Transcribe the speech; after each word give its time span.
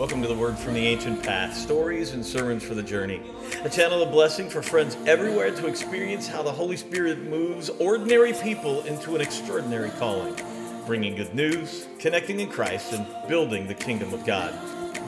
Welcome 0.00 0.22
to 0.22 0.28
the 0.28 0.34
Word 0.34 0.56
from 0.56 0.72
the 0.72 0.86
Ancient 0.86 1.22
Path 1.22 1.54
Stories 1.54 2.12
and 2.14 2.24
Sermons 2.24 2.64
for 2.64 2.74
the 2.74 2.82
Journey. 2.82 3.20
A 3.64 3.68
channel 3.68 4.02
of 4.02 4.10
blessing 4.10 4.48
for 4.48 4.62
friends 4.62 4.96
everywhere 5.04 5.50
to 5.50 5.66
experience 5.66 6.26
how 6.26 6.42
the 6.42 6.50
Holy 6.50 6.78
Spirit 6.78 7.24
moves 7.24 7.68
ordinary 7.68 8.32
people 8.32 8.80
into 8.84 9.14
an 9.14 9.20
extraordinary 9.20 9.90
calling, 9.98 10.34
bringing 10.86 11.16
good 11.16 11.34
news, 11.34 11.86
connecting 11.98 12.40
in 12.40 12.48
Christ, 12.48 12.94
and 12.94 13.06
building 13.28 13.66
the 13.66 13.74
kingdom 13.74 14.14
of 14.14 14.24
God. 14.24 14.54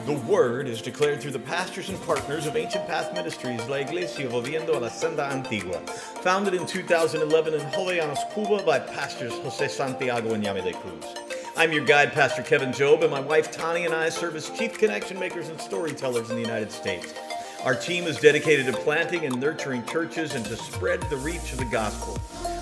The 0.05 0.13
Word 0.27 0.67
is 0.67 0.79
declared 0.79 1.21
through 1.21 1.31
the 1.31 1.39
pastors 1.39 1.89
and 1.89 1.99
partners 2.03 2.45
of 2.45 2.55
Ancient 2.55 2.85
Path 2.85 3.15
Ministries, 3.15 3.67
La 3.67 3.77
Iglesia 3.77 4.29
Volviendo 4.29 4.75
a 4.75 4.79
la 4.79 4.89
Senda 4.89 5.23
Antigua, 5.23 5.79
founded 6.21 6.53
in 6.53 6.67
2011 6.67 7.55
in 7.55 7.61
Jovellanos, 7.71 8.31
Cuba 8.35 8.61
by 8.63 8.77
pastors 8.77 9.33
Jose 9.39 9.69
Santiago 9.69 10.35
and 10.35 10.43
Yami 10.43 10.63
de 10.63 10.73
Cruz. 10.73 11.22
I'm 11.55 11.71
your 11.71 11.85
guide, 11.85 12.13
Pastor 12.13 12.41
Kevin 12.41 12.73
Job, 12.73 13.03
and 13.03 13.11
my 13.11 13.19
wife 13.19 13.51
Tani 13.51 13.85
and 13.85 13.93
I 13.93 14.09
serve 14.09 14.35
as 14.35 14.49
chief 14.49 14.79
connection 14.79 15.19
makers 15.19 15.49
and 15.49 15.61
storytellers 15.61 16.31
in 16.31 16.35
the 16.35 16.41
United 16.41 16.71
States. 16.71 17.13
Our 17.63 17.75
team 17.75 18.05
is 18.05 18.17
dedicated 18.17 18.65
to 18.65 18.73
planting 18.73 19.25
and 19.25 19.39
nurturing 19.39 19.85
churches 19.85 20.33
and 20.33 20.43
to 20.45 20.57
spread 20.57 21.01
the 21.11 21.17
reach 21.17 21.51
of 21.51 21.59
the 21.59 21.65
gospel. 21.65 22.19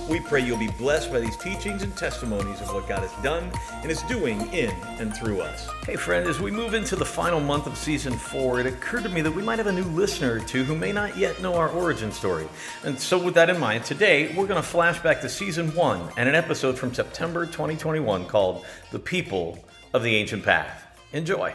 We 0.09 0.19
pray 0.19 0.41
you'll 0.41 0.57
be 0.57 0.67
blessed 0.67 1.11
by 1.11 1.19
these 1.19 1.37
teachings 1.37 1.83
and 1.83 1.95
testimonies 1.95 2.59
of 2.61 2.73
what 2.73 2.87
God 2.87 2.99
has 2.99 3.23
done 3.23 3.51
and 3.81 3.91
is 3.91 4.01
doing 4.03 4.41
in 4.51 4.71
and 4.99 5.15
through 5.15 5.41
us. 5.41 5.69
Hey, 5.85 5.95
friend, 5.95 6.27
as 6.27 6.39
we 6.39 6.51
move 6.51 6.73
into 6.73 6.95
the 6.95 7.05
final 7.05 7.39
month 7.39 7.67
of 7.67 7.77
season 7.77 8.13
four, 8.13 8.59
it 8.59 8.65
occurred 8.65 9.03
to 9.03 9.09
me 9.09 9.21
that 9.21 9.31
we 9.31 9.43
might 9.43 9.59
have 9.59 9.67
a 9.67 9.71
new 9.71 9.83
listener 9.83 10.35
or 10.35 10.39
two 10.39 10.63
who 10.63 10.75
may 10.75 10.91
not 10.91 11.15
yet 11.17 11.41
know 11.41 11.55
our 11.55 11.69
origin 11.69 12.11
story. 12.11 12.47
And 12.83 12.99
so, 12.99 13.17
with 13.17 13.35
that 13.35 13.49
in 13.49 13.59
mind, 13.59 13.85
today 13.85 14.33
we're 14.35 14.47
going 14.47 14.61
to 14.61 14.67
flash 14.67 14.99
back 14.99 15.21
to 15.21 15.29
season 15.29 15.73
one 15.75 16.09
and 16.17 16.27
an 16.27 16.35
episode 16.35 16.77
from 16.77 16.93
September 16.93 17.45
2021 17.45 18.25
called 18.25 18.65
The 18.91 18.99
People 18.99 19.63
of 19.93 20.03
the 20.03 20.15
Ancient 20.15 20.43
Path. 20.43 20.85
Enjoy. 21.13 21.53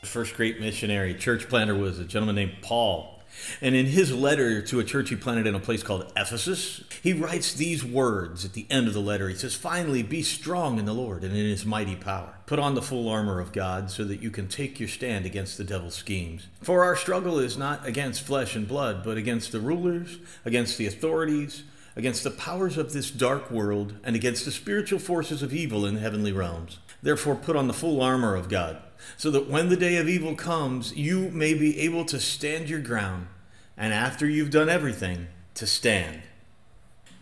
The 0.00 0.06
first 0.06 0.34
great 0.34 0.60
missionary 0.60 1.14
church 1.14 1.48
planter 1.48 1.74
was 1.74 1.98
a 1.98 2.04
gentleman 2.04 2.34
named 2.34 2.56
Paul. 2.60 3.13
And 3.60 3.74
in 3.74 3.86
his 3.86 4.12
letter 4.12 4.62
to 4.62 4.80
a 4.80 4.84
church 4.84 5.10
he 5.10 5.16
planted 5.16 5.46
in 5.46 5.54
a 5.54 5.60
place 5.60 5.82
called 5.82 6.12
Ephesus, 6.16 6.82
he 7.02 7.12
writes 7.12 7.54
these 7.54 7.84
words 7.84 8.44
at 8.44 8.52
the 8.52 8.66
end 8.70 8.88
of 8.88 8.94
the 8.94 9.00
letter. 9.00 9.28
He 9.28 9.34
says, 9.34 9.54
Finally, 9.54 10.02
be 10.02 10.22
strong 10.22 10.78
in 10.78 10.84
the 10.84 10.92
Lord 10.92 11.24
and 11.24 11.36
in 11.36 11.44
his 11.44 11.64
mighty 11.64 11.96
power. 11.96 12.34
Put 12.46 12.58
on 12.58 12.74
the 12.74 12.82
full 12.82 13.08
armor 13.08 13.40
of 13.40 13.52
God 13.52 13.90
so 13.90 14.04
that 14.04 14.20
you 14.20 14.30
can 14.30 14.48
take 14.48 14.78
your 14.78 14.88
stand 14.88 15.26
against 15.26 15.58
the 15.58 15.64
devil's 15.64 15.94
schemes. 15.94 16.48
For 16.62 16.84
our 16.84 16.96
struggle 16.96 17.38
is 17.38 17.56
not 17.56 17.86
against 17.86 18.22
flesh 18.22 18.54
and 18.54 18.68
blood, 18.68 19.02
but 19.04 19.16
against 19.16 19.52
the 19.52 19.60
rulers, 19.60 20.18
against 20.44 20.78
the 20.78 20.86
authorities, 20.86 21.64
against 21.96 22.24
the 22.24 22.30
powers 22.30 22.76
of 22.76 22.92
this 22.92 23.10
dark 23.10 23.50
world, 23.50 23.94
and 24.02 24.16
against 24.16 24.44
the 24.44 24.50
spiritual 24.50 24.98
forces 24.98 25.42
of 25.42 25.54
evil 25.54 25.86
in 25.86 25.94
the 25.94 26.00
heavenly 26.00 26.32
realms. 26.32 26.78
Therefore, 27.04 27.36
put 27.36 27.54
on 27.54 27.68
the 27.68 27.74
full 27.74 28.00
armor 28.00 28.34
of 28.34 28.48
God, 28.48 28.78
so 29.18 29.30
that 29.30 29.46
when 29.46 29.68
the 29.68 29.76
day 29.76 29.96
of 29.98 30.08
evil 30.08 30.34
comes, 30.34 30.96
you 30.96 31.30
may 31.30 31.52
be 31.52 31.78
able 31.80 32.06
to 32.06 32.18
stand 32.18 32.70
your 32.70 32.80
ground, 32.80 33.26
and 33.76 33.92
after 33.92 34.26
you've 34.26 34.50
done 34.50 34.70
everything, 34.70 35.28
to 35.52 35.66
stand. 35.66 36.22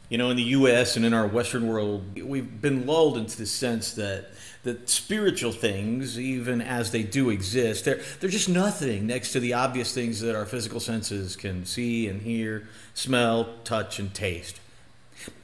You 0.09 0.19
know, 0.19 0.31
in 0.31 0.37
the 0.37 0.43
U.S. 0.45 0.95
and 0.95 1.05
in 1.05 1.13
our 1.13 1.27
Western 1.27 1.67
world, 1.67 2.17
we've 2.23 2.63
been 2.63 2.87
lulled 2.87 3.19
into 3.19 3.37
the 3.37 3.47
sense 3.47 3.93
that 3.95 4.31
that 4.63 4.89
spiritual 4.89 5.51
things, 5.51 6.17
even 6.17 6.61
as 6.61 6.93
they 6.93 7.03
do 7.03 7.31
exist, 7.31 7.85
they're, 7.85 8.01
they're 8.21 8.31
just 8.31 8.49
nothing 8.49 9.09
next 9.09 9.33
to 9.33 9.41
the 9.41 9.55
obvious 9.55 9.93
things 9.93 10.21
that 10.21 10.37
our 10.37 10.47
physical 10.47 10.79
senses 10.79 11.35
can 11.35 11.65
see 11.65 12.07
and 12.07 12.23
hear, 12.23 12.69
smell, 12.95 13.55
touch, 13.65 13.99
and 13.99 14.15
taste. 14.15 14.61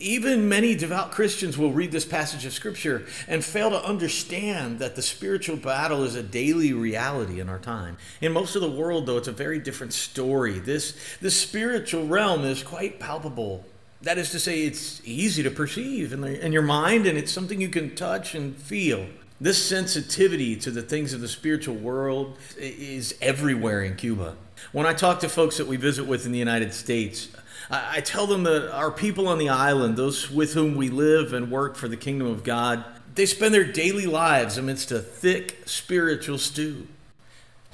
Even 0.00 0.48
many 0.48 0.74
devout 0.74 1.12
Christians 1.12 1.56
will 1.56 1.72
read 1.72 1.92
this 1.92 2.04
passage 2.04 2.44
of 2.44 2.52
Scripture 2.52 3.06
and 3.26 3.44
fail 3.44 3.70
to 3.70 3.84
understand 3.84 4.78
that 4.78 4.96
the 4.96 5.02
spiritual 5.02 5.56
battle 5.56 6.04
is 6.04 6.14
a 6.14 6.22
daily 6.22 6.72
reality 6.72 7.40
in 7.40 7.48
our 7.48 7.58
time. 7.58 7.96
In 8.20 8.32
most 8.32 8.56
of 8.56 8.62
the 8.62 8.70
world, 8.70 9.06
though, 9.06 9.18
it's 9.18 9.28
a 9.28 9.32
very 9.32 9.58
different 9.58 9.92
story. 9.92 10.58
This, 10.58 10.96
this 11.20 11.40
spiritual 11.40 12.06
realm 12.06 12.44
is 12.44 12.62
quite 12.62 12.98
palpable. 12.98 13.64
That 14.02 14.18
is 14.18 14.30
to 14.30 14.40
say, 14.40 14.62
it's 14.62 15.00
easy 15.04 15.42
to 15.42 15.50
perceive 15.50 16.12
in, 16.12 16.20
the, 16.20 16.44
in 16.44 16.52
your 16.52 16.62
mind, 16.62 17.06
and 17.06 17.18
it's 17.18 17.32
something 17.32 17.60
you 17.60 17.68
can 17.68 17.94
touch 17.94 18.34
and 18.34 18.56
feel. 18.56 19.06
This 19.40 19.64
sensitivity 19.64 20.56
to 20.56 20.70
the 20.70 20.82
things 20.82 21.12
of 21.12 21.20
the 21.20 21.28
spiritual 21.28 21.76
world 21.76 22.36
is 22.56 23.14
everywhere 23.20 23.82
in 23.82 23.94
Cuba. 23.94 24.36
When 24.72 24.86
I 24.86 24.92
talk 24.92 25.20
to 25.20 25.28
folks 25.28 25.58
that 25.58 25.68
we 25.68 25.76
visit 25.76 26.06
with 26.06 26.26
in 26.26 26.32
the 26.32 26.38
United 26.38 26.74
States, 26.74 27.28
I 27.70 28.00
tell 28.00 28.26
them 28.26 28.44
that 28.44 28.72
our 28.72 28.90
people 28.90 29.28
on 29.28 29.38
the 29.38 29.50
island, 29.50 29.96
those 29.96 30.30
with 30.30 30.54
whom 30.54 30.74
we 30.74 30.88
live 30.88 31.34
and 31.34 31.50
work 31.50 31.76
for 31.76 31.86
the 31.86 31.98
kingdom 31.98 32.26
of 32.26 32.42
God, 32.42 32.82
they 33.14 33.26
spend 33.26 33.52
their 33.52 33.64
daily 33.64 34.06
lives 34.06 34.56
amidst 34.56 34.90
a 34.90 35.00
thick 35.00 35.62
spiritual 35.66 36.38
stew. 36.38 36.86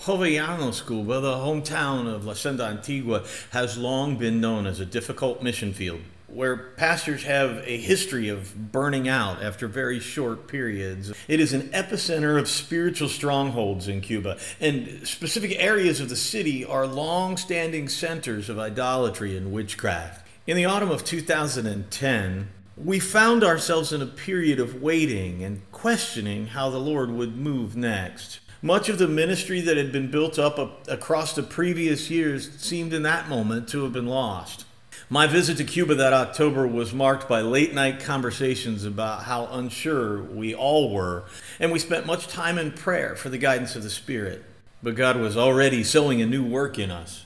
Jovellanos, 0.00 0.84
Cuba, 0.84 1.20
the 1.20 1.34
hometown 1.34 2.12
of 2.12 2.24
La 2.24 2.34
Senda 2.34 2.64
Antigua, 2.64 3.24
has 3.50 3.78
long 3.78 4.16
been 4.16 4.40
known 4.40 4.66
as 4.66 4.80
a 4.80 4.84
difficult 4.84 5.42
mission 5.42 5.72
field 5.72 6.00
where 6.34 6.56
pastors 6.56 7.22
have 7.22 7.62
a 7.64 7.76
history 7.76 8.28
of 8.28 8.72
burning 8.72 9.08
out 9.08 9.40
after 9.42 9.68
very 9.68 10.00
short 10.00 10.48
periods. 10.48 11.12
It 11.28 11.38
is 11.38 11.52
an 11.52 11.68
epicenter 11.68 12.38
of 12.38 12.48
spiritual 12.48 13.08
strongholds 13.08 13.86
in 13.86 14.00
Cuba, 14.00 14.38
and 14.60 15.06
specific 15.06 15.54
areas 15.58 16.00
of 16.00 16.08
the 16.08 16.16
city 16.16 16.64
are 16.64 16.86
long 16.86 17.36
standing 17.36 17.88
centers 17.88 18.48
of 18.48 18.58
idolatry 18.58 19.36
and 19.36 19.52
witchcraft. 19.52 20.26
In 20.46 20.56
the 20.56 20.64
autumn 20.64 20.90
of 20.90 21.04
2010, 21.04 22.48
we 22.76 22.98
found 22.98 23.44
ourselves 23.44 23.92
in 23.92 24.02
a 24.02 24.06
period 24.06 24.58
of 24.58 24.82
waiting 24.82 25.44
and 25.44 25.62
questioning 25.70 26.48
how 26.48 26.68
the 26.68 26.78
Lord 26.78 27.10
would 27.10 27.36
move 27.36 27.76
next. 27.76 28.40
Much 28.60 28.88
of 28.88 28.98
the 28.98 29.06
ministry 29.06 29.60
that 29.60 29.76
had 29.76 29.92
been 29.92 30.10
built 30.10 30.38
up 30.38 30.88
across 30.88 31.34
the 31.34 31.42
previous 31.42 32.10
years 32.10 32.50
seemed 32.58 32.92
in 32.92 33.02
that 33.02 33.28
moment 33.28 33.68
to 33.68 33.84
have 33.84 33.92
been 33.92 34.06
lost. 34.06 34.64
My 35.10 35.26
visit 35.26 35.56
to 35.58 35.64
Cuba 35.64 35.94
that 35.96 36.12
October 36.12 36.66
was 36.66 36.92
marked 36.92 37.28
by 37.28 37.40
late 37.40 37.74
night 37.74 38.00
conversations 38.00 38.84
about 38.84 39.24
how 39.24 39.46
unsure 39.46 40.22
we 40.22 40.54
all 40.54 40.92
were, 40.92 41.24
and 41.60 41.70
we 41.70 41.78
spent 41.78 42.06
much 42.06 42.26
time 42.26 42.58
in 42.58 42.72
prayer 42.72 43.14
for 43.14 43.28
the 43.28 43.38
guidance 43.38 43.76
of 43.76 43.82
the 43.82 43.90
Spirit. 43.90 44.44
But 44.82 44.96
God 44.96 45.16
was 45.16 45.36
already 45.36 45.84
sowing 45.84 46.22
a 46.22 46.26
new 46.26 46.44
work 46.44 46.78
in 46.78 46.90
us. 46.90 47.24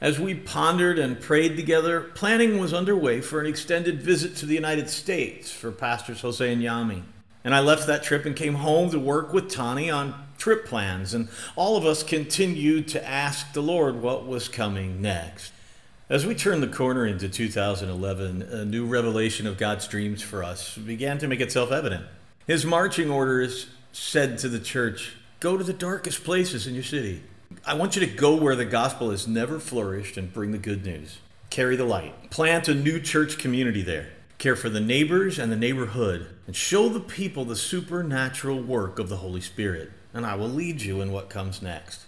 As 0.00 0.18
we 0.18 0.34
pondered 0.34 0.98
and 0.98 1.20
prayed 1.20 1.56
together, 1.56 2.00
planning 2.00 2.58
was 2.58 2.72
underway 2.72 3.20
for 3.20 3.38
an 3.38 3.46
extended 3.46 4.00
visit 4.00 4.34
to 4.36 4.46
the 4.46 4.54
United 4.54 4.88
States 4.88 5.52
for 5.52 5.70
Pastors 5.70 6.22
Jose 6.22 6.52
and 6.52 6.62
Yami. 6.62 7.02
And 7.44 7.54
I 7.54 7.60
left 7.60 7.86
that 7.86 8.02
trip 8.02 8.24
and 8.24 8.34
came 8.34 8.54
home 8.54 8.90
to 8.90 8.98
work 8.98 9.32
with 9.32 9.50
Tani 9.50 9.90
on 9.90 10.14
trip 10.38 10.64
plans, 10.64 11.12
and 11.12 11.28
all 11.54 11.76
of 11.76 11.84
us 11.84 12.02
continued 12.02 12.88
to 12.88 13.06
ask 13.06 13.52
the 13.52 13.62
Lord 13.62 14.00
what 14.00 14.26
was 14.26 14.48
coming 14.48 15.02
next. 15.02 15.52
As 16.10 16.26
we 16.26 16.34
turned 16.34 16.60
the 16.60 16.66
corner 16.66 17.06
into 17.06 17.28
2011, 17.28 18.42
a 18.42 18.64
new 18.64 18.84
revelation 18.84 19.46
of 19.46 19.56
God's 19.56 19.86
dreams 19.86 20.20
for 20.20 20.42
us 20.42 20.76
began 20.76 21.18
to 21.18 21.28
make 21.28 21.38
itself 21.38 21.70
evident. 21.70 22.04
His 22.48 22.66
marching 22.66 23.08
orders 23.08 23.68
said 23.92 24.36
to 24.38 24.48
the 24.48 24.58
church, 24.58 25.14
Go 25.38 25.56
to 25.56 25.62
the 25.62 25.72
darkest 25.72 26.24
places 26.24 26.66
in 26.66 26.74
your 26.74 26.82
city. 26.82 27.22
I 27.64 27.74
want 27.74 27.94
you 27.94 28.04
to 28.04 28.12
go 28.12 28.34
where 28.34 28.56
the 28.56 28.64
gospel 28.64 29.12
has 29.12 29.28
never 29.28 29.60
flourished 29.60 30.16
and 30.16 30.32
bring 30.32 30.50
the 30.50 30.58
good 30.58 30.84
news. 30.84 31.18
Carry 31.48 31.76
the 31.76 31.84
light. 31.84 32.28
Plant 32.28 32.66
a 32.66 32.74
new 32.74 32.98
church 32.98 33.38
community 33.38 33.82
there. 33.82 34.08
Care 34.38 34.56
for 34.56 34.68
the 34.68 34.80
neighbors 34.80 35.38
and 35.38 35.52
the 35.52 35.56
neighborhood, 35.56 36.26
and 36.48 36.56
show 36.56 36.88
the 36.88 36.98
people 36.98 37.44
the 37.44 37.54
supernatural 37.54 38.60
work 38.60 38.98
of 38.98 39.08
the 39.08 39.18
Holy 39.18 39.40
Spirit. 39.40 39.92
And 40.12 40.26
I 40.26 40.34
will 40.34 40.48
lead 40.48 40.82
you 40.82 41.02
in 41.02 41.12
what 41.12 41.30
comes 41.30 41.62
next. 41.62 42.06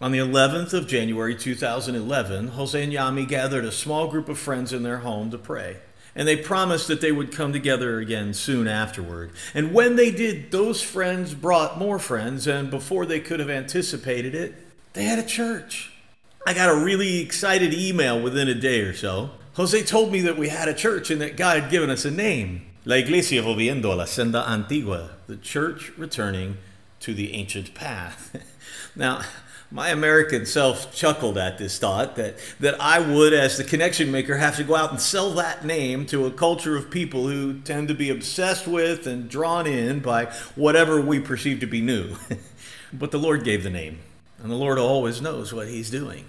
On 0.00 0.10
the 0.10 0.18
11th 0.18 0.72
of 0.72 0.88
January 0.88 1.36
2011, 1.36 2.48
Jose 2.48 2.82
and 2.82 2.92
Yami 2.92 3.28
gathered 3.28 3.64
a 3.64 3.70
small 3.70 4.08
group 4.08 4.28
of 4.28 4.38
friends 4.38 4.72
in 4.72 4.82
their 4.82 4.98
home 4.98 5.30
to 5.30 5.38
pray. 5.38 5.76
And 6.16 6.26
they 6.26 6.36
promised 6.36 6.88
that 6.88 7.00
they 7.00 7.12
would 7.12 7.32
come 7.32 7.52
together 7.52 7.98
again 7.98 8.34
soon 8.34 8.66
afterward. 8.66 9.30
And 9.54 9.72
when 9.72 9.96
they 9.96 10.10
did, 10.10 10.50
those 10.50 10.82
friends 10.82 11.34
brought 11.34 11.78
more 11.78 11.98
friends, 11.98 12.46
and 12.46 12.70
before 12.70 13.06
they 13.06 13.20
could 13.20 13.40
have 13.40 13.50
anticipated 13.50 14.34
it, 14.34 14.54
they 14.94 15.04
had 15.04 15.18
a 15.18 15.26
church. 15.26 15.92
I 16.46 16.54
got 16.54 16.70
a 16.70 16.84
really 16.84 17.20
excited 17.20 17.72
email 17.72 18.20
within 18.20 18.48
a 18.48 18.54
day 18.54 18.80
or 18.80 18.94
so. 18.94 19.30
Jose 19.54 19.82
told 19.84 20.12
me 20.12 20.20
that 20.22 20.36
we 20.36 20.48
had 20.48 20.68
a 20.68 20.74
church 20.74 21.10
and 21.10 21.20
that 21.20 21.36
God 21.36 21.60
had 21.60 21.70
given 21.70 21.88
us 21.88 22.04
a 22.04 22.10
name 22.10 22.66
La 22.84 22.96
Iglesia 22.96 23.42
Volviendo 23.42 23.92
a 23.92 23.94
la 23.94 24.04
Senda 24.04 24.46
Antigua, 24.46 25.10
the 25.26 25.36
church 25.36 25.92
returning 25.96 26.58
to 27.00 27.14
the 27.14 27.32
ancient 27.32 27.74
path. 27.74 28.36
now, 28.96 29.22
my 29.74 29.88
American 29.88 30.46
self 30.46 30.94
chuckled 30.94 31.36
at 31.36 31.58
this 31.58 31.80
thought 31.80 32.14
that, 32.14 32.36
that 32.60 32.80
I 32.80 33.00
would, 33.00 33.32
as 33.32 33.56
the 33.56 33.64
connection 33.64 34.12
maker, 34.12 34.36
have 34.36 34.54
to 34.58 34.62
go 34.62 34.76
out 34.76 34.92
and 34.92 35.00
sell 35.00 35.30
that 35.32 35.64
name 35.64 36.06
to 36.06 36.26
a 36.26 36.30
culture 36.30 36.76
of 36.76 36.92
people 36.92 37.26
who 37.26 37.58
tend 37.58 37.88
to 37.88 37.94
be 37.94 38.08
obsessed 38.08 38.68
with 38.68 39.08
and 39.08 39.28
drawn 39.28 39.66
in 39.66 39.98
by 39.98 40.26
whatever 40.54 41.00
we 41.00 41.18
perceive 41.18 41.58
to 41.58 41.66
be 41.66 41.80
new. 41.80 42.14
but 42.92 43.10
the 43.10 43.18
Lord 43.18 43.42
gave 43.42 43.64
the 43.64 43.70
name, 43.70 43.98
and 44.38 44.48
the 44.48 44.54
Lord 44.54 44.78
always 44.78 45.20
knows 45.20 45.52
what 45.52 45.66
He's 45.66 45.90
doing. 45.90 46.26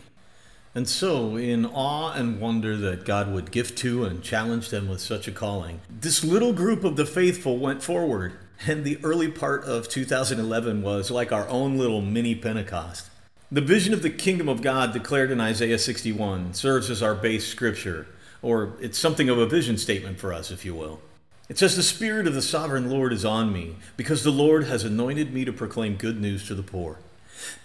And 0.73 0.89
so, 0.89 1.35
in 1.35 1.67
awe 1.67 2.13
and 2.13 2.41
wonder 2.41 2.75
that 2.75 3.05
God 3.05 3.31
would 3.31 3.51
gift 3.51 3.77
to 3.77 4.05
and 4.05 4.23
challenge 4.23 4.69
them 4.69 4.89
with 4.89 5.01
such 5.01 5.27
a 5.27 5.31
calling, 5.31 5.81
this 5.87 6.23
little 6.23 6.51
group 6.51 6.83
of 6.83 6.95
the 6.95 7.05
faithful 7.05 7.59
went 7.59 7.83
forward 7.83 8.33
and 8.65 8.83
the 8.83 8.97
early 9.03 9.29
part 9.29 9.65
of 9.65 9.87
2011 9.87 10.81
was 10.81 11.11
like 11.11 11.31
our 11.31 11.47
own 11.47 11.77
little 11.77 12.01
mini 12.01 12.33
Pentecost. 12.33 13.09
The 13.55 13.61
vision 13.61 13.93
of 13.93 14.01
the 14.01 14.09
kingdom 14.09 14.49
of 14.49 14.61
God 14.61 14.91
declared 14.91 15.31
in 15.31 15.39
Isaiah 15.39 15.79
61 15.79 16.55
serves 16.55 16.89
as 16.89 17.01
our 17.01 17.15
base 17.15 17.47
scripture, 17.47 18.05
or 18.41 18.73
it's 18.81 18.97
something 18.97 19.29
of 19.29 19.37
a 19.37 19.45
vision 19.45 19.77
statement 19.77 20.19
for 20.19 20.33
us, 20.33 20.51
if 20.51 20.65
you 20.65 20.75
will. 20.75 20.99
It 21.47 21.57
says, 21.57 21.77
The 21.77 21.81
Spirit 21.81 22.27
of 22.27 22.33
the 22.33 22.41
sovereign 22.41 22.89
Lord 22.89 23.13
is 23.13 23.23
on 23.23 23.53
me, 23.53 23.77
because 23.95 24.25
the 24.25 24.29
Lord 24.29 24.65
has 24.65 24.83
anointed 24.83 25.33
me 25.33 25.45
to 25.45 25.53
proclaim 25.53 25.95
good 25.95 26.19
news 26.19 26.45
to 26.47 26.53
the 26.53 26.63
poor. 26.63 26.97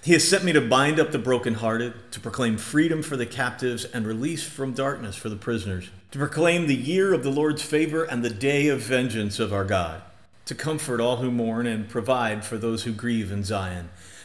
He 0.01 0.13
has 0.13 0.23
sent 0.23 0.45
me 0.45 0.53
to 0.53 0.61
bind 0.61 1.01
up 1.01 1.11
the 1.11 1.19
brokenhearted, 1.19 2.13
to 2.13 2.21
proclaim 2.21 2.57
freedom 2.57 3.03
for 3.03 3.17
the 3.17 3.27
captives 3.27 3.85
and 3.85 4.07
release 4.07 4.45
from 4.45 4.75
darkness 4.75 5.17
for 5.17 5.29
the 5.29 5.35
prisoners, 5.35 5.91
to 6.13 6.19
proclaim 6.19 6.69
the 6.69 6.77
year 6.77 7.13
of 7.13 7.25
the 7.25 7.33
Lord's 7.33 7.63
favor 7.63 8.05
and 8.05 8.25
the 8.25 8.31
day 8.31 8.69
of 8.69 8.81
vengeance 8.81 9.41
of 9.41 9.53
our 9.53 9.65
God, 9.65 10.03
to 10.45 10.55
comfort 10.55 11.01
all 11.01 11.17
who 11.17 11.33
mourn 11.33 11.67
and 11.67 11.89
provide 11.89 12.45
for 12.45 12.59
those 12.59 12.85
who 12.85 12.93
grieve 12.93 13.33
in 13.33 13.43
Zion, 13.43 13.89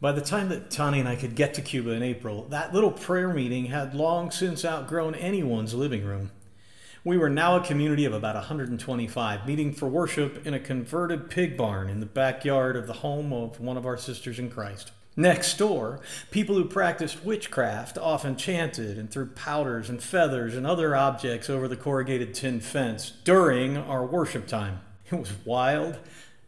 By 0.00 0.12
the 0.12 0.20
time 0.20 0.48
that 0.50 0.70
Tani 0.70 1.00
and 1.00 1.08
I 1.08 1.16
could 1.16 1.34
get 1.34 1.54
to 1.54 1.60
Cuba 1.60 1.90
in 1.90 2.04
April, 2.04 2.44
that 2.50 2.72
little 2.72 2.92
prayer 2.92 3.34
meeting 3.34 3.66
had 3.66 3.96
long 3.96 4.30
since 4.30 4.64
outgrown 4.64 5.16
anyone's 5.16 5.74
living 5.74 6.04
room. 6.04 6.30
We 7.02 7.18
were 7.18 7.28
now 7.28 7.56
a 7.56 7.64
community 7.64 8.04
of 8.04 8.12
about 8.12 8.36
125, 8.36 9.44
meeting 9.44 9.72
for 9.72 9.88
worship 9.88 10.46
in 10.46 10.54
a 10.54 10.60
converted 10.60 11.30
pig 11.30 11.56
barn 11.56 11.88
in 11.88 11.98
the 11.98 12.06
backyard 12.06 12.76
of 12.76 12.86
the 12.86 12.92
home 12.92 13.32
of 13.32 13.58
one 13.58 13.76
of 13.76 13.86
our 13.86 13.96
sisters 13.96 14.38
in 14.38 14.50
Christ. 14.50 14.92
Next 15.16 15.58
door, 15.58 15.98
people 16.30 16.54
who 16.54 16.66
practiced 16.66 17.24
witchcraft 17.24 17.98
often 17.98 18.36
chanted 18.36 18.98
and 18.98 19.10
threw 19.10 19.26
powders 19.26 19.90
and 19.90 20.00
feathers 20.00 20.54
and 20.54 20.64
other 20.64 20.94
objects 20.94 21.50
over 21.50 21.66
the 21.66 21.76
corrugated 21.76 22.34
tin 22.34 22.60
fence 22.60 23.14
during 23.24 23.76
our 23.76 24.06
worship 24.06 24.46
time. 24.46 24.80
It 25.10 25.18
was 25.18 25.32
wild 25.44 25.98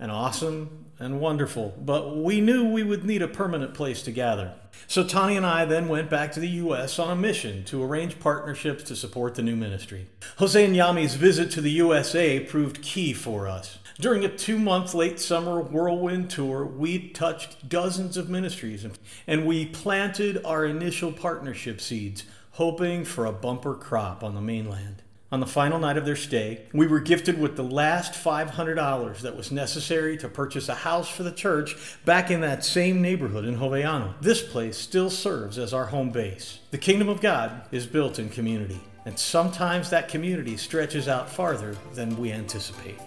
and 0.01 0.11
awesome 0.11 0.87
and 0.99 1.21
wonderful, 1.21 1.75
but 1.79 2.17
we 2.17 2.41
knew 2.41 2.69
we 2.69 2.83
would 2.83 3.05
need 3.05 3.23
a 3.23 3.29
permanent 3.29 3.75
place 3.75 4.03
to 4.03 4.11
gather. 4.11 4.55
So 4.87 5.05
Tani 5.05 5.37
and 5.37 5.47
I 5.47 5.65
then 5.65 5.89
went 5.89 6.11
back 6.11 6.33
to 6.33 6.41
the 6.41 6.49
U.S. 6.49 6.99
on 6.99 7.11
a 7.11 7.17
mission 7.17 7.65
to 7.65 7.83
arrange 7.83 8.19
partnerships 8.19 8.83
to 8.85 8.97
support 8.97 9.35
the 9.35 9.43
new 9.43 9.57
ministry. 9.57 10.09
Jose 10.39 10.63
and 10.63 10.75
Yami's 10.75 11.15
visit 11.15 11.51
to 11.53 11.61
the 11.61 11.71
USA 11.71 12.41
proved 12.41 12.83
key 12.83 13.13
for 13.13 13.47
us. 13.47 13.79
During 13.99 14.25
a 14.25 14.35
two 14.35 14.59
month 14.59 14.95
late 14.95 15.21
summer 15.21 15.61
whirlwind 15.61 16.31
tour, 16.31 16.65
we 16.65 17.11
touched 17.11 17.69
dozens 17.69 18.17
of 18.17 18.31
ministries 18.31 18.87
and 19.27 19.47
we 19.47 19.67
planted 19.67 20.45
our 20.45 20.65
initial 20.65 21.13
partnership 21.13 21.81
seeds, 21.81 22.25
hoping 22.53 23.05
for 23.05 23.27
a 23.27 23.33
bumper 23.33 23.75
crop 23.75 24.25
on 24.25 24.35
the 24.35 24.41
mainland. 24.41 25.03
On 25.33 25.39
the 25.39 25.47
final 25.47 25.79
night 25.79 25.97
of 25.97 26.05
their 26.05 26.17
stay, 26.17 26.63
we 26.73 26.89
were 26.89 26.99
gifted 26.99 27.41
with 27.41 27.55
the 27.55 27.63
last 27.63 28.15
$500 28.15 29.19
that 29.21 29.37
was 29.37 29.53
necessary 29.53 30.17
to 30.17 30.29
purchase 30.29 30.69
a 30.69 30.75
house 30.75 31.09
for 31.09 31.23
the 31.23 31.31
church 31.31 31.77
back 32.05 32.33
in 32.33 32.41
that 32.41 32.65
same 32.65 33.01
neighborhood 33.01 33.45
in 33.45 33.57
Jovellanos. 33.57 34.21
This 34.21 34.43
place 34.43 34.77
still 34.77 35.09
serves 35.09 35.57
as 35.57 35.73
our 35.73 35.87
home 35.87 36.11
base. 36.11 36.59
The 36.73 36.79
kingdom 36.79 37.09
of 37.09 37.21
God 37.21 37.63
is 37.71 37.87
built 37.87 38.19
in 38.19 38.29
community, 38.29 38.81
and 39.07 39.17
sometimes 39.17 39.89
that 39.91 40.09
community 40.09 40.57
stretches 40.57 41.07
out 41.07 41.31
farther 41.31 41.77
than 41.95 42.17
we 42.17 42.33
anticipate. 42.33 42.99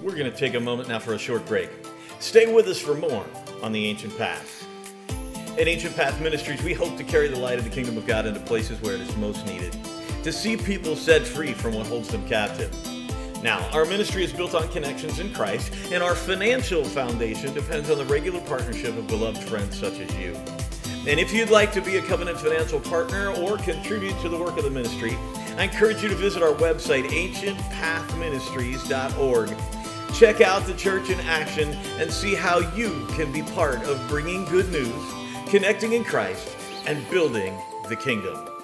We're 0.00 0.16
going 0.16 0.30
to 0.30 0.38
take 0.38 0.54
a 0.54 0.60
moment 0.60 0.88
now 0.88 1.00
for 1.00 1.14
a 1.14 1.18
short 1.18 1.44
break. 1.46 1.70
Stay 2.20 2.52
with 2.52 2.68
us 2.68 2.78
for 2.78 2.94
more 2.94 3.26
on 3.60 3.72
the 3.72 3.86
Ancient 3.86 4.16
Path. 4.16 4.68
At 5.58 5.66
Ancient 5.66 5.96
Path 5.96 6.20
Ministries, 6.20 6.62
we 6.62 6.74
hope 6.74 6.96
to 6.96 7.02
carry 7.02 7.26
the 7.26 7.40
light 7.40 7.58
of 7.58 7.64
the 7.64 7.70
kingdom 7.70 7.96
of 7.96 8.06
God 8.06 8.24
into 8.24 8.38
places 8.38 8.80
where 8.82 8.94
it 8.94 9.00
is 9.00 9.16
most 9.16 9.44
needed 9.46 9.76
to 10.26 10.32
see 10.32 10.56
people 10.56 10.96
set 10.96 11.24
free 11.24 11.52
from 11.52 11.72
what 11.72 11.86
holds 11.86 12.08
them 12.08 12.26
captive. 12.26 12.74
Now, 13.44 13.64
our 13.70 13.84
ministry 13.84 14.24
is 14.24 14.32
built 14.32 14.56
on 14.56 14.66
connections 14.70 15.20
in 15.20 15.32
Christ, 15.32 15.72
and 15.92 16.02
our 16.02 16.16
financial 16.16 16.82
foundation 16.82 17.54
depends 17.54 17.90
on 17.90 17.98
the 17.98 18.04
regular 18.06 18.40
partnership 18.40 18.98
of 18.98 19.06
beloved 19.06 19.40
friends 19.44 19.78
such 19.78 20.00
as 20.00 20.12
you. 20.16 20.34
And 21.06 21.20
if 21.20 21.32
you'd 21.32 21.50
like 21.50 21.72
to 21.74 21.80
be 21.80 21.98
a 21.98 22.02
covenant 22.02 22.40
financial 22.40 22.80
partner 22.80 23.30
or 23.36 23.56
contribute 23.58 24.20
to 24.22 24.28
the 24.28 24.36
work 24.36 24.58
of 24.58 24.64
the 24.64 24.70
ministry, 24.70 25.16
I 25.56 25.62
encourage 25.62 26.02
you 26.02 26.08
to 26.08 26.16
visit 26.16 26.42
our 26.42 26.54
website, 26.54 27.04
ancientpathministries.org. 27.04 29.56
Check 30.12 30.40
out 30.40 30.66
the 30.66 30.74
church 30.74 31.08
in 31.08 31.20
action 31.20 31.72
and 32.00 32.10
see 32.10 32.34
how 32.34 32.58
you 32.74 33.06
can 33.12 33.30
be 33.30 33.42
part 33.42 33.80
of 33.84 34.08
bringing 34.08 34.44
good 34.46 34.72
news, 34.72 35.04
connecting 35.48 35.92
in 35.92 36.02
Christ, 36.02 36.56
and 36.84 37.08
building 37.10 37.56
the 37.88 37.94
kingdom. 37.94 38.55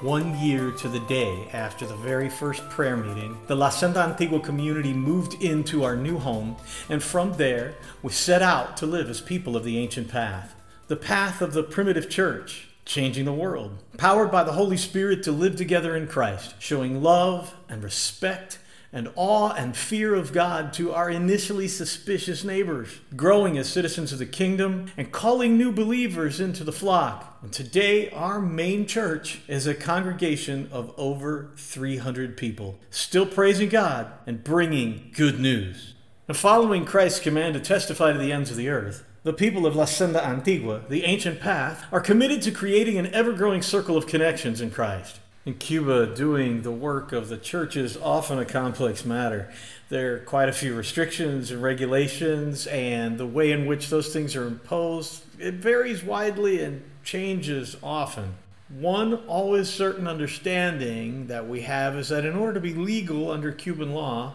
One 0.00 0.38
year 0.40 0.70
to 0.70 0.88
the 0.88 1.00
day 1.00 1.46
after 1.52 1.84
the 1.84 1.94
very 1.94 2.30
first 2.30 2.66
prayer 2.70 2.96
meeting, 2.96 3.36
the 3.48 3.54
La 3.54 3.68
Senda 3.68 4.00
Antigua 4.00 4.40
community 4.40 4.94
moved 4.94 5.34
into 5.42 5.84
our 5.84 5.94
new 5.94 6.18
home, 6.18 6.56
and 6.88 7.02
from 7.02 7.34
there 7.34 7.74
we 8.02 8.10
set 8.10 8.40
out 8.40 8.78
to 8.78 8.86
live 8.86 9.10
as 9.10 9.20
people 9.20 9.58
of 9.58 9.64
the 9.64 9.76
ancient 9.76 10.08
path, 10.08 10.54
the 10.88 10.96
path 10.96 11.42
of 11.42 11.52
the 11.52 11.62
primitive 11.62 12.08
church, 12.08 12.68
changing 12.86 13.26
the 13.26 13.32
world, 13.34 13.76
powered 13.98 14.30
by 14.30 14.42
the 14.42 14.52
Holy 14.52 14.78
Spirit 14.78 15.22
to 15.24 15.32
live 15.32 15.56
together 15.56 15.94
in 15.94 16.06
Christ, 16.06 16.54
showing 16.58 17.02
love 17.02 17.54
and 17.68 17.84
respect 17.84 18.58
and 18.92 19.10
awe 19.14 19.52
and 19.52 19.76
fear 19.76 20.14
of 20.14 20.32
God 20.32 20.72
to 20.74 20.92
our 20.92 21.08
initially 21.08 21.68
suspicious 21.68 22.42
neighbors, 22.42 23.00
growing 23.14 23.56
as 23.56 23.68
citizens 23.68 24.12
of 24.12 24.18
the 24.18 24.26
kingdom 24.26 24.86
and 24.96 25.12
calling 25.12 25.56
new 25.56 25.70
believers 25.70 26.40
into 26.40 26.64
the 26.64 26.72
flock. 26.72 27.38
And 27.42 27.52
today, 27.52 28.10
our 28.10 28.40
main 28.40 28.86
church 28.86 29.40
is 29.46 29.66
a 29.66 29.74
congregation 29.74 30.68
of 30.72 30.92
over 30.96 31.52
300 31.56 32.36
people, 32.36 32.78
still 32.90 33.26
praising 33.26 33.68
God 33.68 34.12
and 34.26 34.42
bringing 34.42 35.12
good 35.14 35.38
news. 35.38 35.94
And 36.26 36.36
following 36.36 36.84
Christ's 36.84 37.20
command 37.20 37.54
to 37.54 37.60
testify 37.60 38.12
to 38.12 38.18
the 38.18 38.32
ends 38.32 38.50
of 38.50 38.56
the 38.56 38.68
earth, 38.68 39.04
the 39.22 39.32
people 39.32 39.66
of 39.66 39.76
La 39.76 39.84
Senda 39.84 40.24
Antigua, 40.24 40.82
the 40.88 41.04
ancient 41.04 41.40
path, 41.40 41.84
are 41.92 42.00
committed 42.00 42.40
to 42.42 42.50
creating 42.50 42.98
an 42.98 43.12
ever 43.14 43.32
growing 43.32 43.62
circle 43.62 43.96
of 43.96 44.06
connections 44.06 44.60
in 44.60 44.70
Christ. 44.70 45.19
In 45.46 45.54
Cuba, 45.54 46.06
doing 46.06 46.60
the 46.60 46.70
work 46.70 47.12
of 47.12 47.30
the 47.30 47.38
church 47.38 47.74
is 47.74 47.96
often 47.96 48.38
a 48.38 48.44
complex 48.44 49.06
matter. 49.06 49.50
There 49.88 50.16
are 50.16 50.18
quite 50.18 50.50
a 50.50 50.52
few 50.52 50.74
restrictions 50.74 51.50
and 51.50 51.62
regulations, 51.62 52.66
and 52.66 53.16
the 53.16 53.24
way 53.24 53.50
in 53.50 53.64
which 53.64 53.88
those 53.88 54.12
things 54.12 54.36
are 54.36 54.46
imposed, 54.46 55.22
it 55.38 55.54
varies 55.54 56.04
widely 56.04 56.62
and 56.62 56.82
changes 57.04 57.74
often. 57.82 58.34
One 58.68 59.14
always 59.26 59.70
certain 59.70 60.06
understanding 60.06 61.28
that 61.28 61.48
we 61.48 61.62
have 61.62 61.96
is 61.96 62.10
that 62.10 62.26
in 62.26 62.36
order 62.36 62.52
to 62.52 62.60
be 62.60 62.74
legal 62.74 63.30
under 63.30 63.50
Cuban 63.50 63.94
law, 63.94 64.34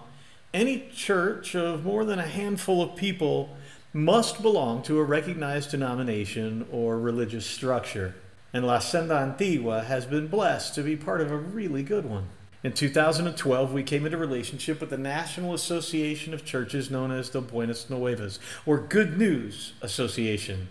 any 0.56 0.90
church 0.92 1.56
of 1.56 1.86
more 1.86 2.04
than 2.04 2.18
a 2.18 2.26
handful 2.26 2.82
of 2.82 2.96
people 2.96 3.56
must 3.94 4.42
belong 4.42 4.82
to 4.82 4.98
a 4.98 5.04
recognized 5.04 5.70
denomination 5.70 6.66
or 6.72 7.00
religious 7.00 7.46
structure 7.46 8.16
and 8.56 8.66
La 8.66 8.80
Senda 8.80 9.16
Antigua 9.16 9.84
has 9.84 10.06
been 10.06 10.28
blessed 10.28 10.74
to 10.76 10.82
be 10.82 10.96
part 10.96 11.20
of 11.20 11.30
a 11.30 11.36
really 11.36 11.84
good 11.84 12.06
one. 12.06 12.30
In 12.64 12.72
2012, 12.72 13.74
we 13.74 13.84
came 13.84 14.06
into 14.06 14.18
relationship 14.18 14.80
with 14.80 14.92
the 14.92 14.98
National 14.98 15.54
Association 15.54 16.34
of 16.34 16.46
Churches 16.46 16.90
known 16.90 17.12
as 17.12 17.30
the 17.30 17.42
Buenas 17.42 17.90
Nuevas, 17.90 18.40
or 18.66 18.78
Good 18.78 19.18
News 19.18 19.74
Association. 19.82 20.70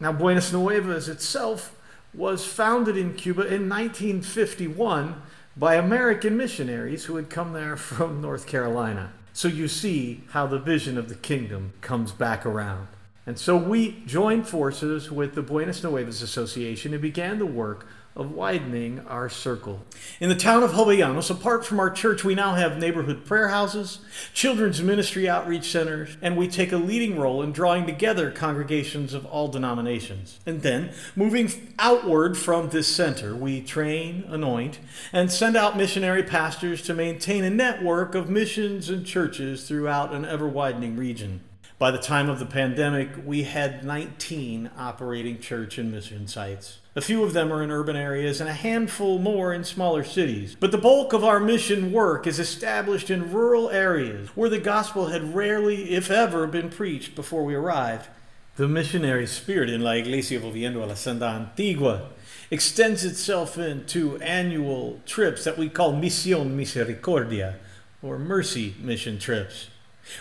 Now, 0.00 0.10
Buenas 0.10 0.52
Nuevas 0.52 1.06
itself 1.06 1.78
was 2.12 2.44
founded 2.44 2.96
in 2.96 3.14
Cuba 3.14 3.42
in 3.42 3.68
1951 3.68 5.22
by 5.56 5.76
American 5.76 6.36
missionaries 6.36 7.04
who 7.04 7.14
had 7.14 7.30
come 7.30 7.52
there 7.52 7.76
from 7.76 8.20
North 8.20 8.48
Carolina. 8.48 9.12
So 9.32 9.46
you 9.46 9.68
see 9.68 10.24
how 10.30 10.48
the 10.48 10.58
vision 10.58 10.98
of 10.98 11.08
the 11.08 11.14
kingdom 11.14 11.74
comes 11.80 12.10
back 12.10 12.44
around. 12.44 12.88
And 13.30 13.38
so 13.38 13.56
we 13.56 14.02
joined 14.06 14.48
forces 14.48 15.08
with 15.08 15.36
the 15.36 15.40
Buenas 15.40 15.84
Nuevas 15.84 16.20
Association 16.20 16.92
and 16.92 17.00
began 17.00 17.38
the 17.38 17.46
work 17.46 17.86
of 18.16 18.32
widening 18.32 19.06
our 19.06 19.28
circle. 19.28 19.86
In 20.18 20.28
the 20.28 20.34
town 20.34 20.64
of 20.64 20.72
Jovellanos, 20.72 21.30
apart 21.30 21.64
from 21.64 21.78
our 21.78 21.90
church, 21.90 22.24
we 22.24 22.34
now 22.34 22.56
have 22.56 22.76
neighborhood 22.78 23.24
prayer 23.24 23.50
houses, 23.50 24.00
children's 24.34 24.82
ministry 24.82 25.28
outreach 25.28 25.70
centers, 25.70 26.16
and 26.20 26.36
we 26.36 26.48
take 26.48 26.72
a 26.72 26.76
leading 26.76 27.20
role 27.20 27.40
in 27.40 27.52
drawing 27.52 27.86
together 27.86 28.32
congregations 28.32 29.14
of 29.14 29.24
all 29.26 29.46
denominations. 29.46 30.40
And 30.44 30.62
then, 30.62 30.92
moving 31.14 31.72
outward 31.78 32.36
from 32.36 32.70
this 32.70 32.88
center, 32.88 33.36
we 33.36 33.60
train, 33.60 34.24
anoint, 34.26 34.80
and 35.12 35.30
send 35.30 35.56
out 35.56 35.76
missionary 35.76 36.24
pastors 36.24 36.82
to 36.82 36.94
maintain 36.94 37.44
a 37.44 37.50
network 37.50 38.16
of 38.16 38.28
missions 38.28 38.90
and 38.90 39.06
churches 39.06 39.68
throughout 39.68 40.12
an 40.12 40.24
ever 40.24 40.48
widening 40.48 40.96
region. 40.96 41.42
By 41.80 41.90
the 41.90 41.96
time 41.96 42.28
of 42.28 42.38
the 42.38 42.44
pandemic, 42.44 43.08
we 43.24 43.44
had 43.44 43.84
19 43.84 44.70
operating 44.76 45.38
church 45.38 45.78
and 45.78 45.90
mission 45.90 46.28
sites. 46.28 46.78
A 46.94 47.00
few 47.00 47.24
of 47.24 47.32
them 47.32 47.50
are 47.50 47.62
in 47.62 47.70
urban 47.70 47.96
areas 47.96 48.38
and 48.38 48.50
a 48.50 48.52
handful 48.52 49.18
more 49.18 49.54
in 49.54 49.64
smaller 49.64 50.04
cities. 50.04 50.54
But 50.60 50.72
the 50.72 50.76
bulk 50.76 51.14
of 51.14 51.24
our 51.24 51.40
mission 51.40 51.90
work 51.90 52.26
is 52.26 52.38
established 52.38 53.08
in 53.08 53.32
rural 53.32 53.70
areas 53.70 54.28
where 54.36 54.50
the 54.50 54.58
gospel 54.58 55.06
had 55.06 55.34
rarely, 55.34 55.92
if 55.92 56.10
ever, 56.10 56.46
been 56.46 56.68
preached 56.68 57.14
before 57.14 57.46
we 57.46 57.54
arrived. 57.54 58.08
The 58.56 58.68
missionary 58.68 59.26
spirit 59.26 59.70
in 59.70 59.80
La 59.80 59.92
Iglesia 59.92 60.38
Volviendo 60.38 60.82
a 60.82 60.86
la 60.86 60.92
Senda 60.92 61.28
Antigua 61.28 62.10
extends 62.50 63.06
itself 63.06 63.56
into 63.56 64.18
annual 64.18 65.00
trips 65.06 65.44
that 65.44 65.56
we 65.56 65.70
call 65.70 65.94
Misión 65.94 66.50
Misericordia, 66.50 67.56
or 68.02 68.18
mercy 68.18 68.74
mission 68.82 69.18
trips. 69.18 69.68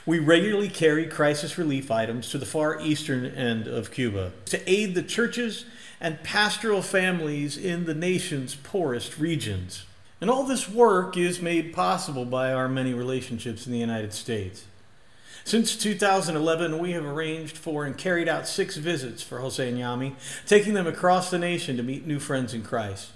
We 0.05 0.19
regularly 0.19 0.69
carry 0.69 1.05
crisis 1.05 1.57
relief 1.57 1.91
items 1.91 2.29
to 2.31 2.37
the 2.37 2.45
far 2.45 2.79
eastern 2.81 3.25
end 3.25 3.67
of 3.67 3.91
Cuba 3.91 4.31
to 4.45 4.69
aid 4.69 4.95
the 4.95 5.03
churches 5.03 5.65
and 6.01 6.23
pastoral 6.23 6.81
families 6.81 7.57
in 7.57 7.85
the 7.85 7.93
nation's 7.93 8.55
poorest 8.55 9.17
regions. 9.17 9.85
And 10.21 10.29
all 10.29 10.43
this 10.43 10.69
work 10.69 11.15
is 11.17 11.41
made 11.41 11.73
possible 11.73 12.25
by 12.25 12.51
our 12.51 12.67
many 12.67 12.93
relationships 12.93 13.65
in 13.65 13.71
the 13.71 13.79
United 13.79 14.13
States. 14.13 14.65
Since 15.45 15.77
2011, 15.77 16.77
we 16.77 16.91
have 16.91 17.05
arranged 17.05 17.57
for 17.57 17.85
and 17.85 17.97
carried 17.97 18.27
out 18.27 18.47
six 18.47 18.75
visits 18.77 19.23
for 19.23 19.39
Jose 19.39 19.67
and 19.67 19.77
Yami, 19.77 20.13
taking 20.45 20.73
them 20.73 20.87
across 20.87 21.29
the 21.29 21.39
nation 21.39 21.77
to 21.77 21.83
meet 21.83 22.05
new 22.05 22.19
friends 22.19 22.53
in 22.53 22.61
Christ. 22.61 23.11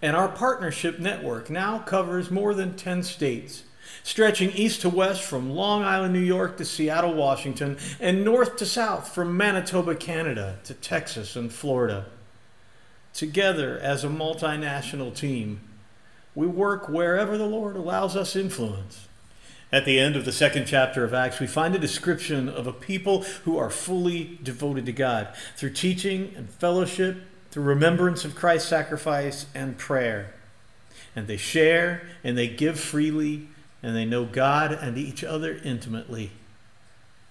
And 0.00 0.16
our 0.16 0.28
partnership 0.28 0.98
network 0.98 1.50
now 1.50 1.78
covers 1.78 2.30
more 2.30 2.54
than 2.54 2.74
10 2.74 3.04
states, 3.04 3.62
stretching 4.02 4.50
east 4.50 4.82
to 4.82 4.88
west 4.88 5.22
from 5.22 5.50
Long 5.50 5.82
Island, 5.82 6.12
New 6.12 6.20
York 6.20 6.56
to 6.58 6.64
Seattle, 6.64 7.14
Washington, 7.14 7.78
and 8.00 8.24
north 8.24 8.56
to 8.56 8.66
south 8.66 9.14
from 9.14 9.36
Manitoba, 9.36 9.94
Canada 9.94 10.58
to 10.64 10.74
Texas 10.74 11.36
and 11.36 11.52
Florida. 11.52 12.06
Together 13.12 13.78
as 13.78 14.04
a 14.04 14.08
multinational 14.08 15.14
team, 15.14 15.60
we 16.34 16.46
work 16.46 16.88
wherever 16.88 17.36
the 17.36 17.46
Lord 17.46 17.76
allows 17.76 18.16
us 18.16 18.34
influence. 18.34 19.06
At 19.72 19.86
the 19.86 19.98
end 19.98 20.16
of 20.16 20.26
the 20.26 20.32
second 20.32 20.66
chapter 20.66 21.02
of 21.02 21.14
Acts, 21.14 21.40
we 21.40 21.46
find 21.46 21.74
a 21.74 21.78
description 21.78 22.46
of 22.46 22.66
a 22.66 22.72
people 22.72 23.22
who 23.44 23.56
are 23.56 23.70
fully 23.70 24.38
devoted 24.42 24.84
to 24.84 24.92
God 24.92 25.28
through 25.56 25.70
teaching 25.70 26.34
and 26.36 26.50
fellowship, 26.50 27.22
through 27.50 27.62
remembrance 27.62 28.24
of 28.24 28.34
Christ's 28.34 28.68
sacrifice 28.68 29.46
and 29.54 29.78
prayer. 29.78 30.34
And 31.16 31.26
they 31.26 31.38
share 31.38 32.06
and 32.22 32.36
they 32.36 32.48
give 32.48 32.78
freely, 32.78 33.48
and 33.82 33.96
they 33.96 34.04
know 34.04 34.24
God 34.24 34.72
and 34.72 34.96
each 34.96 35.24
other 35.24 35.60
intimately. 35.64 36.30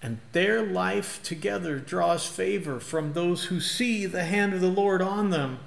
And 0.02 0.18
their 0.32 0.62
life 0.62 1.22
together 1.22 1.78
draws 1.78 2.26
favor 2.26 2.80
from 2.80 3.12
those 3.12 3.44
who 3.44 3.60
see 3.60 4.04
the 4.04 4.24
hand 4.24 4.52
of 4.52 4.60
the 4.60 4.68
Lord 4.68 5.00
on 5.00 5.30
them. 5.30 5.60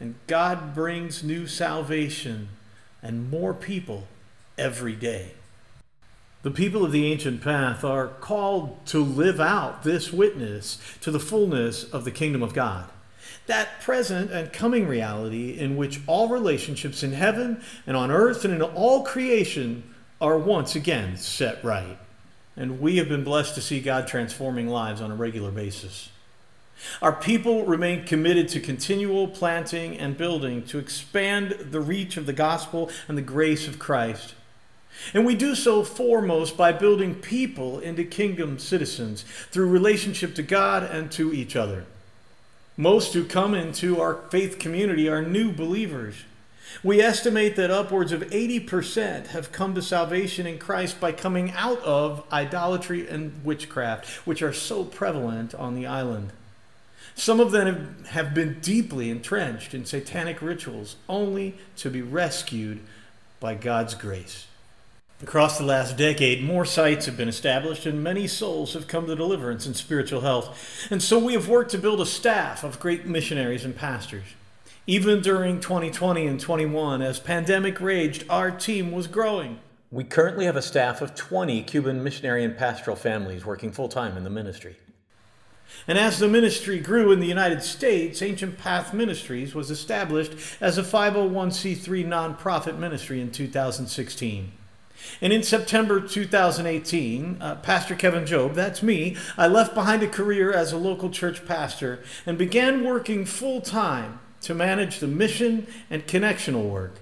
And 0.00 0.14
God 0.26 0.74
brings 0.74 1.22
new 1.22 1.46
salvation 1.46 2.48
and 3.02 3.30
more 3.30 3.54
people 3.54 4.08
every 4.56 4.96
day. 4.96 5.32
The 6.42 6.50
people 6.50 6.84
of 6.84 6.92
the 6.92 7.10
ancient 7.10 7.42
path 7.42 7.84
are 7.84 8.08
called 8.08 8.84
to 8.86 8.98
live 8.98 9.40
out 9.40 9.82
this 9.82 10.12
witness 10.12 10.78
to 11.00 11.10
the 11.10 11.20
fullness 11.20 11.84
of 11.84 12.04
the 12.04 12.10
kingdom 12.10 12.42
of 12.42 12.52
God. 12.52 12.90
That 13.46 13.80
present 13.80 14.30
and 14.30 14.52
coming 14.52 14.86
reality 14.86 15.58
in 15.58 15.76
which 15.76 16.00
all 16.06 16.28
relationships 16.28 17.02
in 17.02 17.12
heaven 17.12 17.62
and 17.86 17.96
on 17.96 18.10
earth 18.10 18.44
and 18.44 18.54
in 18.54 18.62
all 18.62 19.04
creation 19.04 19.94
are 20.20 20.38
once 20.38 20.74
again 20.74 21.16
set 21.16 21.62
right. 21.62 21.98
And 22.56 22.80
we 22.80 22.96
have 22.96 23.08
been 23.08 23.24
blessed 23.24 23.54
to 23.56 23.60
see 23.60 23.80
God 23.80 24.06
transforming 24.06 24.68
lives 24.68 25.00
on 25.00 25.10
a 25.10 25.16
regular 25.16 25.50
basis. 25.50 26.10
Our 27.02 27.12
people 27.12 27.64
remain 27.64 28.04
committed 28.04 28.48
to 28.50 28.60
continual 28.60 29.28
planting 29.28 29.98
and 29.98 30.16
building 30.16 30.62
to 30.64 30.78
expand 30.78 31.50
the 31.70 31.80
reach 31.80 32.16
of 32.16 32.26
the 32.26 32.32
gospel 32.32 32.90
and 33.08 33.16
the 33.16 33.22
grace 33.22 33.68
of 33.68 33.78
Christ. 33.78 34.34
And 35.12 35.26
we 35.26 35.34
do 35.34 35.54
so 35.54 35.82
foremost 35.82 36.56
by 36.56 36.72
building 36.72 37.14
people 37.14 37.80
into 37.80 38.04
kingdom 38.04 38.58
citizens 38.58 39.24
through 39.50 39.68
relationship 39.68 40.34
to 40.36 40.42
God 40.42 40.84
and 40.84 41.10
to 41.12 41.32
each 41.32 41.56
other. 41.56 41.84
Most 42.76 43.14
who 43.14 43.24
come 43.24 43.54
into 43.54 44.00
our 44.00 44.16
faith 44.30 44.58
community 44.58 45.08
are 45.08 45.22
new 45.22 45.52
believers. 45.52 46.16
We 46.82 47.00
estimate 47.00 47.54
that 47.54 47.70
upwards 47.70 48.10
of 48.10 48.22
80% 48.22 49.28
have 49.28 49.52
come 49.52 49.76
to 49.76 49.82
salvation 49.82 50.44
in 50.44 50.58
Christ 50.58 50.98
by 50.98 51.12
coming 51.12 51.52
out 51.52 51.80
of 51.82 52.24
idolatry 52.32 53.08
and 53.08 53.44
witchcraft, 53.44 54.26
which 54.26 54.42
are 54.42 54.52
so 54.52 54.82
prevalent 54.84 55.54
on 55.54 55.76
the 55.76 55.86
island. 55.86 56.32
Some 57.14 57.38
of 57.38 57.52
them 57.52 58.04
have 58.08 58.34
been 58.34 58.58
deeply 58.60 59.08
entrenched 59.08 59.72
in 59.72 59.84
satanic 59.84 60.42
rituals, 60.42 60.96
only 61.08 61.56
to 61.76 61.90
be 61.90 62.02
rescued 62.02 62.80
by 63.38 63.54
God's 63.54 63.94
grace. 63.94 64.46
Across 65.22 65.58
the 65.58 65.64
last 65.64 65.96
decade, 65.96 66.42
more 66.42 66.64
sites 66.64 67.06
have 67.06 67.16
been 67.16 67.28
established 67.28 67.86
and 67.86 68.02
many 68.02 68.26
souls 68.26 68.74
have 68.74 68.88
come 68.88 69.06
to 69.06 69.14
deliverance 69.14 69.64
and 69.64 69.76
spiritual 69.76 70.22
health. 70.22 70.58
And 70.90 71.02
so 71.02 71.18
we 71.18 71.34
have 71.34 71.48
worked 71.48 71.70
to 71.70 71.78
build 71.78 72.00
a 72.00 72.06
staff 72.06 72.64
of 72.64 72.80
great 72.80 73.06
missionaries 73.06 73.64
and 73.64 73.76
pastors. 73.76 74.24
Even 74.86 75.22
during 75.22 75.60
2020 75.60 76.26
and 76.26 76.40
21, 76.40 77.00
as 77.00 77.20
pandemic 77.20 77.80
raged, 77.80 78.24
our 78.28 78.50
team 78.50 78.90
was 78.90 79.06
growing. 79.06 79.60
We 79.90 80.02
currently 80.02 80.46
have 80.46 80.56
a 80.56 80.62
staff 80.62 81.00
of 81.00 81.14
20 81.14 81.62
Cuban 81.62 82.02
missionary 82.02 82.44
and 82.44 82.56
pastoral 82.56 82.96
families 82.96 83.46
working 83.46 83.70
full 83.70 83.88
time 83.88 84.16
in 84.16 84.24
the 84.24 84.30
ministry. 84.30 84.76
And 85.86 85.96
as 85.96 86.18
the 86.18 86.28
ministry 86.28 86.80
grew 86.80 87.12
in 87.12 87.20
the 87.20 87.26
United 87.26 87.62
States, 87.62 88.20
Ancient 88.20 88.58
Path 88.58 88.92
Ministries 88.92 89.54
was 89.54 89.70
established 89.70 90.32
as 90.60 90.76
a 90.76 90.82
501c3 90.82 92.04
nonprofit 92.04 92.76
ministry 92.76 93.20
in 93.20 93.30
2016. 93.30 94.52
And 95.20 95.32
in 95.32 95.42
September 95.42 96.00
2018, 96.00 97.38
uh, 97.40 97.56
Pastor 97.56 97.94
Kevin 97.94 98.26
Job, 98.26 98.54
that's 98.54 98.82
me, 98.82 99.16
I 99.36 99.46
left 99.46 99.74
behind 99.74 100.02
a 100.02 100.08
career 100.08 100.52
as 100.52 100.72
a 100.72 100.76
local 100.76 101.10
church 101.10 101.46
pastor 101.46 102.02
and 102.26 102.36
began 102.36 102.84
working 102.84 103.24
full 103.24 103.60
time 103.60 104.20
to 104.42 104.54
manage 104.54 104.98
the 104.98 105.06
mission 105.06 105.66
and 105.90 106.06
connectional 106.06 106.70
work. 106.70 106.96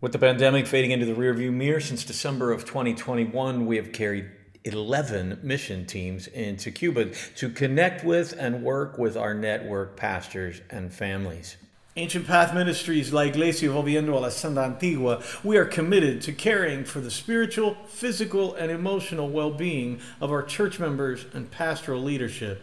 With 0.00 0.12
the 0.12 0.18
pandemic 0.18 0.66
fading 0.66 0.92
into 0.92 1.06
the 1.06 1.14
rearview 1.14 1.52
mirror 1.52 1.80
since 1.80 2.04
December 2.04 2.52
of 2.52 2.64
2021, 2.64 3.66
we 3.66 3.76
have 3.76 3.92
carried 3.92 4.30
11 4.64 5.40
mission 5.42 5.86
teams 5.86 6.26
into 6.28 6.70
Cuba 6.70 7.06
to 7.36 7.48
connect 7.48 8.04
with 8.04 8.34
and 8.38 8.62
work 8.62 8.98
with 8.98 9.16
our 9.16 9.34
network 9.34 9.96
pastors 9.96 10.60
and 10.70 10.92
families. 10.92 11.56
Ancient 11.96 12.28
Path 12.28 12.54
Ministries, 12.54 13.12
La 13.12 13.22
Iglesia 13.22 13.70
Volviendo 13.70 14.14
a 14.14 14.20
la 14.20 14.28
Senda 14.28 14.60
Antigua, 14.60 15.20
we 15.42 15.56
are 15.56 15.64
committed 15.64 16.22
to 16.22 16.32
caring 16.32 16.84
for 16.84 17.00
the 17.00 17.10
spiritual, 17.10 17.76
physical, 17.88 18.54
and 18.54 18.70
emotional 18.70 19.28
well 19.28 19.50
being 19.50 19.98
of 20.20 20.30
our 20.30 20.42
church 20.42 20.78
members 20.78 21.26
and 21.34 21.50
pastoral 21.50 22.00
leadership. 22.00 22.62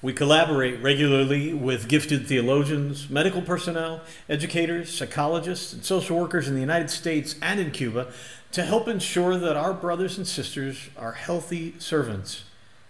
We 0.00 0.12
collaborate 0.12 0.80
regularly 0.80 1.54
with 1.54 1.88
gifted 1.88 2.28
theologians, 2.28 3.10
medical 3.10 3.42
personnel, 3.42 4.02
educators, 4.28 4.96
psychologists, 4.96 5.72
and 5.72 5.84
social 5.84 6.20
workers 6.20 6.46
in 6.46 6.54
the 6.54 6.60
United 6.60 6.90
States 6.90 7.34
and 7.42 7.58
in 7.58 7.72
Cuba 7.72 8.12
to 8.52 8.62
help 8.62 8.86
ensure 8.86 9.36
that 9.38 9.56
our 9.56 9.72
brothers 9.72 10.18
and 10.18 10.26
sisters 10.26 10.90
are 10.96 11.12
healthy 11.12 11.74
servants 11.80 12.44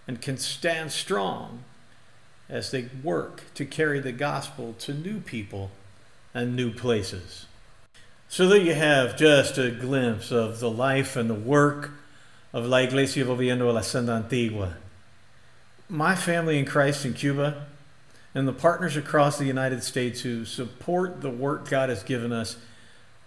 and 0.07 0.21
can 0.21 0.37
stand 0.37 0.93
strong 0.93 1.65
as 2.49 2.71
they 2.71 2.89
work 3.03 3.43
to 3.55 3.65
carry 3.65 4.01
the 4.01 4.13
gospel 4.13 4.75
to 4.79 4.95
new 4.95 5.21
people 5.21 5.71
and 6.33 6.55
new 6.55 6.73
places. 6.73 7.47
So 8.29 8.49
that 8.49 8.63
you 8.63 8.75
have 8.75 9.17
just 9.17 9.59
a 9.59 9.71
glimpse 9.71 10.31
of 10.31 10.61
the 10.61 10.71
life 10.71 11.17
and 11.17 11.31
the 11.31 11.35
work 11.35 11.91
of 12.53 12.67
La 12.67 12.79
Iglesia 12.79 13.25
Volviendo 13.25 13.69
a 13.69 13.73
la 13.73 13.81
Senda 13.81 14.13
Antigua. 14.13 14.75
My 15.89 16.15
family 16.15 16.59
in 16.59 16.65
Christ 16.65 17.05
in 17.05 17.15
Cuba 17.15 17.67
and 18.35 18.47
the 18.47 18.53
partners 18.53 18.97
across 18.97 19.39
the 19.39 19.47
United 19.47 19.83
States 19.83 20.21
who 20.21 20.45
support 20.45 21.21
the 21.21 21.31
work 21.31 21.69
God 21.69 21.89
has 21.89 22.03
given 22.03 22.33
us 22.33 22.57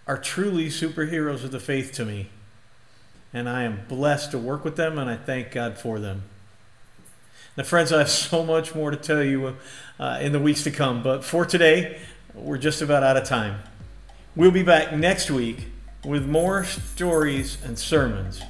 are 0.06 0.18
truly 0.18 0.66
superheroes 0.66 1.44
of 1.44 1.50
the 1.50 1.60
faith 1.60 1.92
to 1.92 2.04
me. 2.04 2.28
And 3.32 3.48
I 3.48 3.62
am 3.62 3.86
blessed 3.88 4.32
to 4.32 4.38
work 4.38 4.64
with 4.64 4.76
them 4.76 4.98
and 4.98 5.08
I 5.08 5.16
thank 5.16 5.52
God 5.52 5.78
for 5.78 5.98
them. 5.98 6.24
Now, 7.56 7.64
friends, 7.64 7.92
I 7.92 7.98
have 7.98 8.10
so 8.10 8.44
much 8.44 8.74
more 8.74 8.90
to 8.90 8.96
tell 8.96 9.24
you 9.24 9.56
uh, 9.98 10.18
in 10.22 10.32
the 10.32 10.38
weeks 10.38 10.62
to 10.64 10.70
come, 10.70 11.02
but 11.02 11.24
for 11.24 11.44
today, 11.44 12.00
we're 12.32 12.58
just 12.58 12.80
about 12.80 13.02
out 13.02 13.16
of 13.16 13.24
time. 13.24 13.60
We'll 14.36 14.52
be 14.52 14.62
back 14.62 14.94
next 14.94 15.30
week 15.30 15.66
with 16.04 16.26
more 16.26 16.64
stories 16.64 17.58
and 17.64 17.76
sermons 17.76 18.40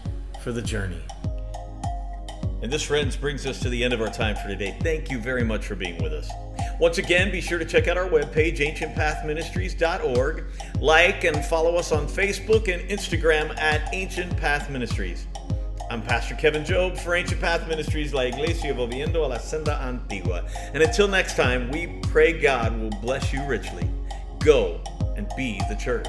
for 0.42 0.52
the 0.52 0.60
journey. 0.60 1.02
And 2.62 2.70
this, 2.70 2.82
friends, 2.82 3.16
brings 3.16 3.46
us 3.46 3.58
to 3.60 3.70
the 3.70 3.82
end 3.82 3.94
of 3.94 4.02
our 4.02 4.10
time 4.10 4.36
for 4.36 4.48
today. 4.48 4.76
Thank 4.82 5.10
you 5.10 5.18
very 5.18 5.44
much 5.44 5.66
for 5.66 5.74
being 5.74 6.02
with 6.02 6.12
us. 6.12 6.28
Once 6.78 6.98
again, 6.98 7.30
be 7.30 7.40
sure 7.40 7.58
to 7.58 7.64
check 7.64 7.88
out 7.88 7.96
our 7.96 8.08
webpage, 8.08 8.58
ancientpathministries.org. 8.58 10.44
Like 10.78 11.24
and 11.24 11.42
follow 11.46 11.76
us 11.76 11.90
on 11.90 12.06
Facebook 12.06 12.72
and 12.72 12.86
Instagram 12.90 13.56
at 13.58 13.88
Ancient 13.94 14.36
Path 14.36 14.68
Ministries. 14.68 15.26
I'm 15.90 16.02
Pastor 16.02 16.36
Kevin 16.36 16.64
Job 16.64 16.96
for 16.96 17.16
Ancient 17.16 17.40
Path 17.40 17.66
Ministries, 17.66 18.14
La 18.14 18.20
Iglesia 18.20 18.72
Volviendo 18.72 19.24
a 19.24 19.26
la 19.26 19.38
Senda 19.38 19.72
Antigua. 19.82 20.44
And 20.72 20.84
until 20.84 21.08
next 21.08 21.34
time, 21.34 21.68
we 21.72 21.88
pray 22.02 22.40
God 22.40 22.80
will 22.80 22.96
bless 23.02 23.32
you 23.32 23.44
richly. 23.44 23.90
Go 24.38 24.80
and 25.16 25.28
be 25.36 25.60
the 25.68 25.74
church. 25.74 26.06